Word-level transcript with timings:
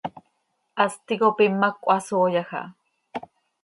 Hast 0.77 0.99
ticop 1.07 1.37
imac 1.47 1.75
cöhasooyaj 1.83 2.39
aha. 2.43 2.61